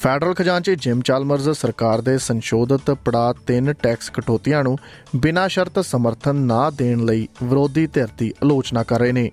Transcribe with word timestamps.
Federal 0.00 0.34
ਖਜ਼ਾਨਚੀ 0.34 0.76
gym 0.76 1.00
ਚਾਲਮਰਜ਼ 1.00 1.50
ਸਰਕਾਰ 1.50 2.00
ਦੇ 2.00 2.18
ਸੰਸ਼ੋਧਿਤ 2.18 2.90
ਪੜਾ 2.90 3.34
3 3.50 3.72
ਟੈਕਸ 3.82 4.10
ਕਟੌਤੀਆਂ 4.10 4.62
ਨੂੰ 4.64 4.76
ਬਿਨਾਂ 5.16 5.48
ਸ਼ਰਤ 5.48 5.78
ਸਮਰਥਨ 5.84 6.36
ਨਾ 6.36 6.70
ਦੇਣ 6.70 7.04
ਲਈ 7.04 7.28
ਵਿਰੋਧੀ 7.42 7.86
ਧਿਰ 7.86 8.08
ਦੀ 8.18 8.32
ਆਲੋਚਨਾ 8.42 8.82
ਕਰ 8.82 9.00
ਰਹੇ 9.00 9.12
ਨੇ। 9.12 9.30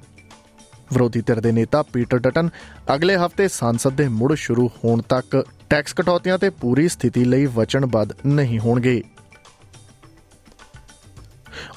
ਵਿਰੋਧੀ 0.94 1.22
ਧਿਰ 1.22 1.39
ਦੇ 1.39 1.52
ਨੇਤਾ 1.52 1.84
ਪੀਟਰ 1.84 2.17
ਡਟਨ 2.17 2.50
ਅਗਲੇ 2.95 3.16
ਹਫ਼ਤੇ 3.16 3.48
ਸੰਸਦ 3.48 3.94
ਦੇ 3.94 4.08
ਮੁੜ 4.08 4.34
ਸ਼ੁਰੂ 4.36 4.67
ਹੋਣ 4.86 5.02
ਤੱਕ 5.02 5.44
ਟੈਕਸ 5.70 5.94
ਕਟੌਤੀਆਂ 5.94 6.38
ਤੇ 6.38 6.50
ਪੂਰੀ 6.50 6.88
ਸਥਿਤੀ 6.88 7.23
ਲਈ 7.25 7.45
ਵਚਨਬੱਧ 7.45 8.14
ਨਹੀਂ 8.25 8.59
ਹੋਣਗੇ। 8.59 9.02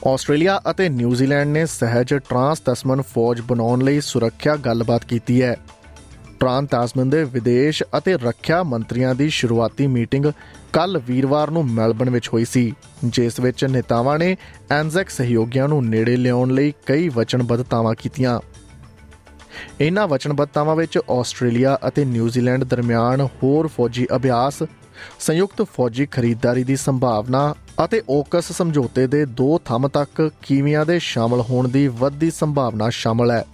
ਆਸਟ੍ਰੇਲੀਆ 0.07 0.61
ਅਤੇ 0.71 0.89
ਨਿਊਜ਼ੀਲੈਂਡ 0.89 1.49
ਨੇ 1.49 1.67
ਸਹਿਜ 1.67 2.15
ਟਰਾਂਸ 2.15 2.61
ਤਸਮਨ 2.61 3.03
ਫੌਜ 3.03 3.41
ਬਣਾਉਣ 3.41 3.83
ਲਈ 3.83 4.01
ਸੁਰੱਖਿਆ 4.01 4.57
ਗੱਲਬਾਤ 4.57 5.05
ਕੀਤੀ 5.05 5.43
ਹੈ। 5.43 5.57
ਟ੍ਰਾਂਸ 6.45 6.69
ਤਾਸਮਨ 6.71 7.11
ਦੇ 7.11 7.23
ਵਿਦੇਸ਼ 7.25 7.83
ਅਤੇ 7.99 8.17
ਰੱਖਿਆ 8.23 8.63
ਮੰਤਰੀਆਂ 8.63 9.15
ਦੀ 9.15 9.29
ਸ਼ੁਰੂਆਤੀ 9.29 9.87
ਮੀਟਿੰਗ 9.87 10.27
ਕੱਲ 10.73 10.99
ਵੀਰਵਾਰ 11.07 11.51
ਨੂੰ 11.51 11.65
ਮੈਲਬਨ 11.67 12.11
ਵਿੱਚ 12.11 12.29
ਹੋਈ 12.33 12.45
ਸੀ, 12.45 12.73
ਜਿਸ 13.05 13.41
ਵਿੱਚ 13.41 13.65
ਨੇਤਾਵਾਂ 13.65 14.19
ਨੇ 14.19 14.37
ਐਨਜ਼ੈਕ 14.71 15.11
ਸਹਿਯੋਗੀਆਂ 15.11 15.69
ਨੂੰ 15.69 15.85
ਨੇੜੇ 15.85 16.17
ਲਿਆਉਣ 16.17 16.51
ਲਈ 16.51 16.73
ਕਈ 16.87 17.09
ਵਚਨਬੱਧਤਾਵਾਂ 17.09 17.95
ਕੀਤੀਆਂ। 17.95 18.39
ਇਨ੍ਹਾਂ 19.81 20.07
ਵਚਨਬੱਧਤਾਵਾਂ 20.09 20.77
ਵਿੱਚ 20.77 20.99
ਆਸਟ੍ਰੇਲੀਆ 21.11 21.79
ਅਤੇ 21.89 22.05
ਨਿਊਜ਼ੀਲੈਂਡ 22.05 22.65
ਦਰਮਿਆਨ 22.65 23.27
ਹੋਰ 23.43 23.69
ਫੌਜੀ 23.69 24.07
ਅਭਿਆਸ, 24.17 24.63
ਸੰਯੁਕਤ 25.21 25.63
ਫੌਜੀ 25.77 26.07
ਖਰੀਦਦਾਰੀ 26.07 26.65
ਦੀ 26.65 26.77
ਸੰਭਾਵਨਾ 26.77 27.55
ਅਤੇ 27.85 28.03
ਓਕਸ 28.11 28.53
ਸਮਝੌਤੇ 28.53 29.07
ਦੇ 29.07 29.25
ਦੋ 29.25 29.59
ਥੰਮ 29.65 29.89
ਤੱਕ 29.89 30.31
ਕੀਵਿਆਂ 30.43 30.87
ਦੇ 30.87 30.99
ਸ਼ਾਮਲ 30.99 31.41
ਹੋਣ 31.41 31.69
ਦੀ 31.69 31.87
ਵੱਧਦੀ 31.89 32.31
ਸੰਭਾਵਨਾ 32.31 32.91
ਸ਼ਾਮਲ 32.91 33.31
ਹੈ। 33.31 33.45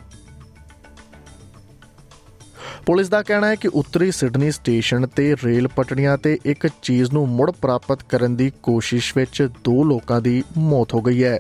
ਪੁਲਿਸ 2.90 3.08
ਦਾ 3.08 3.22
ਕਹਿਣਾ 3.22 3.46
ਹੈ 3.46 3.54
ਕਿ 3.54 3.68
ਉੱਤਰੀ 3.68 4.10
ਸਿਡਨੀ 4.10 4.50
ਸਟੇਸ਼ਨ 4.50 5.06
ਤੇ 5.06 5.34
ਰੇਲ 5.44 5.68
ਪਟੜੀਆਂ 5.68 6.18
ਤੇ 6.18 6.38
ਇੱਕ 6.44 6.68
ਚੀਜ਼ 6.82 7.12
ਨੂੰ 7.12 7.28
ਮੁੜ 7.28 7.50
ਪ੍ਰਾਪਤ 7.50 8.02
ਕਰਨ 8.02 8.36
ਦੀ 8.36 8.52
ਕੋਸ਼ਿਸ਼ 8.62 9.12
ਵਿੱਚ 9.16 9.48
ਦੋ 9.64 9.84
ਲੋਕਾਂ 9.84 10.20
ਦੀ 10.20 10.42
ਮੌਤ 10.58 10.94
ਹੋ 10.94 11.02
ਗਈ 11.02 11.24
ਹੈ। 11.24 11.38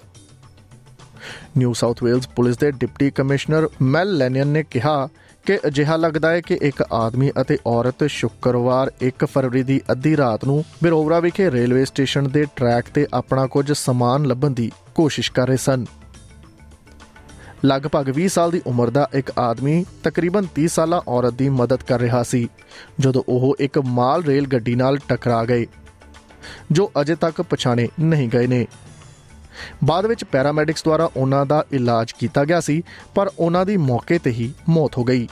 ਨਿਊ 1.58 1.72
ਸਾਊਥ 1.72 2.02
ਵੇਲਜ਼ 2.02 2.28
ਪੁਲਿਸ 2.28 2.58
ਦੇ 2.58 2.70
ਡਿਪਟੀ 2.70 3.10
ਕਮਿਸ਼ਨਰ 3.10 3.68
ਮੈਲ 3.82 4.16
ਲੈਨੀਅਨ 4.16 4.48
ਨੇ 4.48 4.62
ਕਿਹਾ 4.70 5.08
ਕਿ 5.46 5.58
ਅਜਿਹਾ 5.66 5.96
ਲੱਗਦਾ 5.96 6.30
ਹੈ 6.30 6.40
ਕਿ 6.40 6.58
ਇੱਕ 6.62 6.84
ਆਦਮੀ 6.92 7.32
ਅਤੇ 7.40 7.58
ਔਰਤ 7.66 8.04
ਸ਼ੁੱਕਰਵਾਰ 8.06 8.92
1 9.02 9.24
ਫਰਵਰੀ 9.24 9.62
ਦੀ 9.62 9.80
ਅੱਧੀ 9.92 10.16
ਰਾਤ 10.16 10.44
ਨੂੰ 10.44 10.64
ਬਿਰੋਵਰਾ 10.82 11.20
ਵਿਖੇ 11.20 11.50
ਰੇਲਵੇ 11.50 11.84
ਸਟੇਸ਼ਨ 11.84 12.28
ਦੇ 12.28 12.46
ਟਰੈਕ 12.56 12.84
ਤੇ 12.94 13.06
ਆਪਣਾ 13.14 13.46
ਕੁਝ 13.46 13.72
ਸਮਾਨ 13.72 14.26
ਲੱਭਣ 14.26 14.50
ਦੀ 14.50 14.70
ਕੋਸ਼ਿਸ਼ 14.94 15.32
ਕਰ 15.32 15.46
ਰਹੇ 15.48 15.56
ਸਨ। 15.56 15.84
ਲਗਭਗ 17.64 18.08
20 18.08 18.28
ਸਾਲ 18.28 18.50
ਦੀ 18.50 18.60
ਉਮਰ 18.66 18.90
ਦਾ 18.90 19.08
ਇੱਕ 19.14 19.32
ਆਦਮੀ, 19.38 19.84
ਤਕਰੀਬਨ 20.04 20.46
30 20.54 20.68
ਸਾਲਾ 20.68 21.02
ਔਰਤ 21.08 21.34
ਦੀ 21.34 21.48
ਮਦਦ 21.48 21.82
ਕਰ 21.82 22.00
ਰਿਹਾ 22.00 22.22
ਸੀ, 22.22 22.48
ਜਦੋਂ 23.00 23.22
ਉਹ 23.28 23.56
ਇੱਕ 23.60 23.78
ਮਾਲ 23.78 24.22
ਰੇਲ 24.22 24.46
ਗੱਡੀ 24.46 24.74
ਨਾਲ 24.74 24.98
ਟਕਰਾ 25.08 25.44
ਗਏ, 25.44 25.66
ਜੋ 26.72 26.90
ਅਜੇ 27.00 27.14
ਤੱਕ 27.14 27.42
ਪਛਾਣੇ 27.42 27.88
ਨਹੀਂ 28.00 28.28
ਗਏ 28.28 28.46
ਨੇ। 28.46 28.66
ਬਾਅਦ 29.84 30.06
ਵਿੱਚ 30.06 30.24
ਪੈਰਾਮੈਡਿਕਸ 30.24 30.84
ਦੁਆਰਾ 30.84 31.10
ਉਹਨਾਂ 31.16 31.46
ਦਾ 31.46 31.64
ਇਲਾਜ 31.72 32.12
ਕੀਤਾ 32.12 32.44
ਗਿਆ 32.44 32.60
ਸੀ, 32.60 32.82
ਪਰ 33.14 33.30
ਉਹਨਾਂ 33.38 33.66
ਦੀ 33.66 33.76
ਮੌਕੇ 33.76 34.18
ਤੇ 34.18 34.30
ਹੀ 34.30 34.52
ਮੌਤ 34.68 34.98
ਹੋ 34.98 35.04
ਗਈ। 35.04 35.28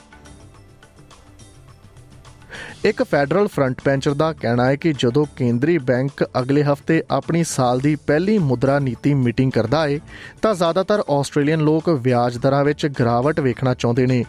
ਇੱਕ 2.84 3.02
ਫੈਡਰਲ 3.02 3.48
ਫਰੰਟ 3.48 3.80
ਬੈਂਚਰ 3.84 4.14
ਦਾ 4.14 4.32
ਕਹਿਣਾ 4.32 4.66
ਹੈ 4.66 4.76
ਕਿ 4.76 4.92
ਜਦੋਂ 4.98 5.24
ਕੇਂਦਰੀ 5.36 5.78
ਬੈਂਕ 5.78 6.22
ਅਗਲੇ 6.40 6.62
ਹਫ਼ਤੇ 6.64 7.02
ਆਪਣੀ 7.10 7.44
ਸਾਲ 7.44 7.80
ਦੀ 7.80 7.96
ਪਹਿਲੀ 7.96 8.38
ਮੁਦਰਾ 8.38 8.78
ਨੀਤੀ 8.78 9.14
ਮੀਟਿੰਗ 9.14 9.52
ਕਰਦਾ 9.52 9.88
ਹੈ 9.88 9.98
ਤਾਂ 10.42 10.54
ਜ਼ਿਆਦਾਤਰ 10.54 11.02
ਆਸਟ੍ਰੇਲੀਅਨ 11.10 11.60
ਲੋਕ 11.60 11.88
ਵਿਆਜ 11.88 12.38
ਦਰਾਂ 12.38 12.64
ਵਿੱਚ 12.64 12.86
ਗਿਰਾਵਟ 12.86 13.40
ਵੇਖਣਾ 13.40 13.74
ਚਾਹੁੰਦੇ 13.74 14.06
ਨੇ। 14.06 14.24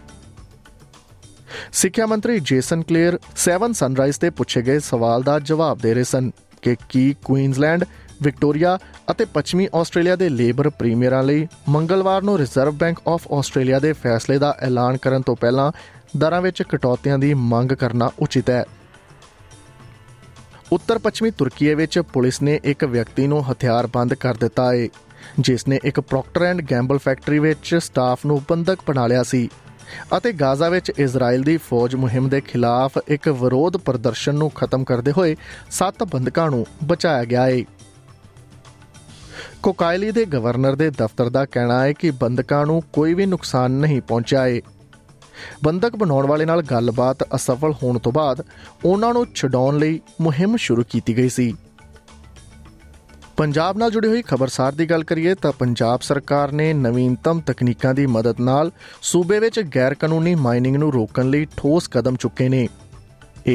ਸਿੱਖਿਆ 1.74 2.06
ਮੰਤਰੀ 2.06 2.40
ਜੇਸਨ 2.40 2.82
ਕਲੀਅਰ 2.82 3.20
7 3.46 3.72
ਸਨਰਾਈਜ਼ 3.74 4.20
ਤੇ 4.20 4.30
ਪੁੱਛੇ 4.30 4.62
ਗਏ 4.62 4.80
ਸਵਾਲ 4.80 5.24
ਦਾ 5.24 5.40
ਜਵਾਬ 5.40 5.78
ਦੇ 5.78 5.94
ਰਹੇ 5.94 6.04
ਸਨ 6.04 6.32
ਕਿ 6.62 6.76
ਕੀ 6.90 7.16
ਕੁਈਨਜ਼ਲੈਂਡ, 7.26 7.86
ਵਿਕਟੋਰੀਆ 8.22 8.78
ਅਤੇ 9.12 9.26
ਪੱਛਮੀ 9.26 9.68
ਆਸਟ੍ਰੇਲੀਆ 9.76 10.16
ਦੇ 10.16 10.30
ਲੇਬਰ 10.30 10.70
ਪ੍ਰੀਮੀਅਰਾਂ 10.70 11.24
ਲਈ 11.24 11.48
ਮੰਗਲਵਾਰ 11.70 12.22
ਨੂੰ 12.22 12.38
ਰਿਜ਼ਰਵ 12.38 12.74
ਬੈਂਕ 12.74 13.00
ਆਫ 13.08 13.28
ਆਸਟ੍ਰੇਲੀਆ 13.32 13.80
ਦੇ 13.80 13.94
ਫੈਸਲੇ 13.94 14.38
ਦਾ 14.38 14.56
ਐਲਾਨ 14.62 14.98
ਕਰਨ 14.98 15.22
ਤੋਂ 15.22 15.36
ਪਹਿਲਾਂ 15.36 15.72
ਦਰਾਂ 16.18 16.42
ਵਿੱਚ 16.42 16.62
ਕਟੌਤੀਆਂ 16.62 17.18
ਦੀ 17.20 17.34
ਮੰਗ 17.34 17.72
ਕਰਨਾ 17.72 18.12
ਉਚਿਤ 18.20 18.50
ਹੈ। 18.50 18.66
ਉੱਤਰ 20.72 20.98
ਪੱਛਮੀ 20.98 21.32
ਤੁਰਕੀਏ 21.32 21.74
ਵਿੱਚ 21.74 22.00
ਪੁਲਿਸ 22.00 22.42
ਨੇ 22.42 22.60
ਇੱਕ 22.64 22.86
ਵਿਅਕਤੀ 22.86 23.28
ਨੂੰ 23.28 23.52
ਹਥਿਆਰਬੰਦ 23.52 24.14
ਕਰ 24.14 24.34
ਦਿੱਤਾ 24.34 24.74
ਹੈ 24.74 24.88
ਜਿਸ 25.40 25.68
ਨੇ 25.68 25.80
ਇੱਕ 25.84 26.00
ਪ੍ਰੋਕਟਰ 26.00 26.44
ਐਂਡ 26.44 26.62
ਗੈਂਬਲ 26.72 26.98
ਫੈਕਟਰੀ 26.98 27.40
ਵਿੱਚ 27.40 27.76
ਸਟਾਫ 27.76 28.26
ਨੂੰ 28.26 28.42
ਬੰਦਕ 28.50 28.80
ਬਣਾ 28.88 29.08
ਲਿਆ 29.08 29.24
ਸੀ 29.24 29.50
ਅਤੇ 30.18 30.32
ਗਾਜ਼ਾ 30.32 30.70
ਵਿੱਚ 30.70 30.92
ਇਜ਼ਰਾਈਲ 30.98 31.44
ਦੀ 31.44 31.58
ਫੌਜ 31.58 31.96
ਮੁਹਿੰਮ 31.96 32.30
ਦੇ 32.30 32.42
ਖਿਲਾਫ 32.42 32.98
ਇੱਕ 33.08 33.30
ਵਿਰੋਧ 33.30 33.78
ਪ੍ਰਦਰਸ਼ਨ 33.78 34.36
ਨੂੰ 34.36 34.50
ਖਤਮ 34.50 34.84
ਕਰਦੇ 34.84 35.12
ਹੋਏ 35.12 35.36
ਸੱਤ 35.72 36.04
ਬੰਦਕਾਂ 36.04 36.50
ਨੂੰ 36.50 36.66
ਬਚਾਇਆ 36.84 37.24
ਗਿਆ 37.24 37.46
ਹੈ 37.46 37.64
ਕੋਕਾਇਲੀ 39.64 40.12
ਦੇ 40.12 40.26
ਗਵਰਨਰ 40.26 40.76
ਦੇ 40.76 40.90
ਦਫ਼ਤਰ 40.90 41.30
ਦਾ 41.30 41.46
ਕਹਿਣਾ 41.46 41.84
ਹੈ 41.84 41.94
ਕਿ 41.94 42.12
ਬੰਦਕਾਂ 42.12 42.66
ਨੂੰ 42.66 42.84
ਕੋਈ 42.94 43.14
ਵੀ 43.14 43.26
ਨੁਕਸਾਨ 43.26 43.72
ਨਹੀਂ 43.72 44.02
ਪਹੁੰਚਿਆ 44.02 44.48
ਹੈ 44.48 44.60
ਬੰਦਕ 45.64 45.96
ਬਣਾਉਣ 45.96 46.28
ਵਾਲੇ 46.28 46.46
ਨਾਲ 46.46 46.62
ਗੱਲਬਾਤ 46.62 47.24
ਅਸਫਲ 47.36 47.74
ਹੋਣ 47.84 48.00
ਤੋਂ 48.00 48.12
ਬਾਅਦ 48.12 48.46
ਉਹਨਾਂ 48.86 49.14
ਨੂੰ 49.14 49.26
ਛਡਾਉਣ 49.36 49.78
ਲਈ 49.78 50.00
ਮੁਹਿੰਮ 50.22 50.58
ਸ਼ੁਰੂ 50.58 50.84
ਕੀਤੀ 50.90 51.18
ਗਈ 51.18 51.30
ਸੀ। 51.30 51.54
ਪੰਜਾਬ 53.38 53.78
ਨਾਲ 53.78 53.92
ਜੁੜੀ 53.92 54.08
ਹੋਈ 54.08 54.22
ਖਬਰਸਾਰ 54.22 54.72
ਦੀ 54.72 54.86
ਗੱਲ 54.86 55.04
ਕਰੀਏ 55.04 55.34
ਤਾਂ 55.34 55.52
ਪੰਜਾਬ 55.52 56.02
ਸਰਕਾਰ 56.02 56.52
ਨੇ 56.52 56.74
ਨਵੀਨਤਮ 56.74 57.40
ਤਕਨੀਕਾਂ 57.40 57.94
ਦੀ 57.94 58.06
ਮਦਦ 58.06 58.42
ਨਾਲ 58.42 58.72
ਸੂਬੇ 59.02 59.40
ਵਿੱਚ 59.40 59.60
ਗੈਰ 59.76 59.94
ਕਾਨੂੰਨੀ 59.94 60.36
ਮਾਈਨਿੰਗ 60.36 60.76
ਨੂੰ 60.76 60.94
ਰੋਕਣ 60.94 61.30
ਲਈ 61.30 61.46
ਠੋਸ 61.58 61.88
ਕਦਮ 61.88 62.16
ਚੁੱਕੇ 62.16 62.50
ਨੇ। 62.50 62.68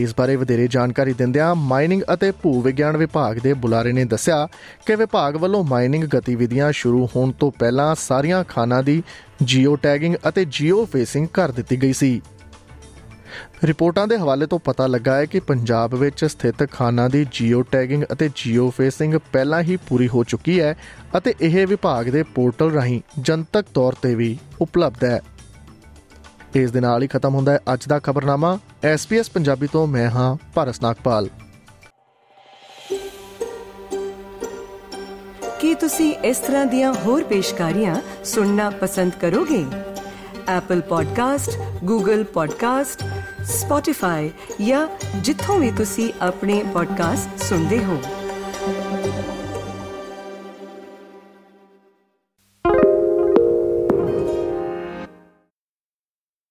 ਇਸ 0.00 0.14
ਬਾਰੇ 0.18 0.36
ਵਧੇਰੇ 0.36 0.66
ਜਾਣਕਾਰੀ 0.68 1.12
ਦਿੰਦਿਆਂ 1.12 1.54
ਮਾਈਨਿੰਗ 1.54 2.02
ਅਤੇ 2.14 2.30
ਭੂ 2.30 2.60
ਵਿਗਿਆਨ 2.60 2.96
ਵਿਭਾਗ 2.96 3.38
ਦੇ 3.38 3.52
ਬੁਲਾਰੇ 3.52 3.92
ਨੇ 3.92 4.04
ਦੱਸਿਆ 4.04 4.46
ਕਿ 4.86 4.96
ਵਿਭਾਗ 4.96 5.36
ਵੱਲੋਂ 5.36 5.64
ਮਾਈਨਿੰਗ 5.64 6.04
ਗਤੀਵਿਧੀਆਂ 6.04 6.70
ਸ਼ੁਰੂ 6.72 7.08
ਹੋਣ 7.16 7.32
ਤੋਂ 7.32 7.50
ਪਹਿਲਾਂ 7.58 7.94
ਸਾਰੀਆਂ 7.94 8.44
ਖਾਨਾਂ 8.44 8.82
ਦੀ 8.82 9.02
ਜੀਓ 9.42 9.76
ਟੈਗਿੰਗ 9.76 10.16
ਅਤੇ 10.28 10.44
ਜੀਓ 10.50 10.84
ਫੇਸਿੰਗ 10.84 11.28
ਕਰ 11.34 11.52
ਦਿੱਤੀ 11.52 11.82
ਗਈ 11.82 11.92
ਸੀ। 11.92 12.20
ਰਿਪੋਰਟਾਂ 13.64 14.06
ਦੇ 14.06 14.16
ਹਵਾਲੇ 14.18 14.46
ਤੋਂ 14.46 14.58
ਪਤਾ 14.58 14.86
ਲੱਗਾ 14.86 15.16
ਹੈ 15.16 15.24
ਕਿ 15.24 15.40
ਪੰਜਾਬ 15.40 15.94
ਵਿੱਚ 15.94 16.24
ਸਥਿਤ 16.24 16.70
ਖਾਨਾਂ 16.72 17.08
ਦੀ 17.10 17.26
ਜੀਓ 17.32 17.62
ਟੈਗਿੰਗ 17.62 18.04
ਅਤੇ 18.12 18.28
ਜੀਓ 18.36 18.70
ਫੇਸਿੰਗ 18.70 19.14
ਪਹਿਲਾਂ 19.32 19.62
ਹੀ 19.62 19.76
ਪੂਰੀ 19.88 20.08
ਹੋ 20.08 20.24
ਚੁੱਕੀ 20.24 20.60
ਹੈ 20.60 20.76
ਅਤੇ 21.16 21.34
ਇਹ 21.40 21.66
ਵਿਭਾਗ 21.66 22.08
ਦੇ 22.08 22.22
ਪੋਰਟਲ 22.22 22.70
ਰਾਹੀਂ 22.70 23.00
ਜਨਤਕ 23.20 23.64
ਤੌਰ 23.74 23.94
ਤੇ 24.02 24.14
ਵੀ 24.14 24.36
ਉਪਲਬਧ 24.60 25.04
ਹੈ। 25.04 25.20
ਇਸ 26.54 26.70
ਦੇ 26.70 26.80
ਨਾਲ 26.80 27.02
ਹੀ 27.02 27.08
ਖਤਮ 27.08 27.34
ਹੁੰਦਾ 27.34 27.52
ਹੈ। 27.52 27.60
ਅੱਜ 27.74 27.86
ਦਾ 27.86 27.98
ਖਬਰਨਾਮਾ 27.98 28.58
ਐਸਪੀਐਸ 28.84 29.30
ਪੰਜਾਬੀ 29.30 29.66
ਤੋਂ 29.66 29.86
ਮੈਂ 29.86 30.10
ਹਾਂ 30.10 30.36
ਭਾਰਤ 30.54 30.76
ਨਾਗਪਾਲ। 30.82 31.28
ਕੀ 35.60 35.74
ਤੁਸੀਂ 35.74 36.14
ਇਸ 36.14 36.38
ਤਰ੍ਹਾਂ 36.38 36.66
ਦੀਆਂ 36.66 36.94
ਹੋਰ 36.94 37.24
ਪੇਸ਼ਕਾਰੀਆਂ 37.24 38.24
ਸੁਣਨਾ 38.24 38.70
ਪਸੰਦ 38.70 39.12
ਕਰੋਗੇ? 39.20 39.64
Apple 40.58 40.82
Podcast, 40.82 41.52
Google 41.90 42.22
Podcast, 42.22 43.04
Spotify 43.42 44.28
ਜਾਂ 44.66 44.88
ਜਿੱਥੋਂ 45.16 45.58
ਵੀ 45.58 45.70
ਤੁਸੀਂ 45.70 46.12
ਆਪਣੇ 46.20 46.64
ਪੋਡਕਾਸਟ 46.72 47.42
ਸੁਣਦੇ 47.42 47.84
ਹੋ। 47.84 48.02